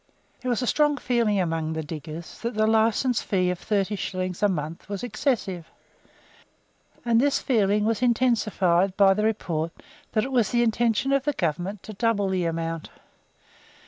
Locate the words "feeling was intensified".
7.37-8.97